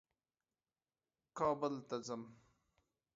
کابل 1.37 1.73
ته 1.87 1.95
ځم. 2.05 2.23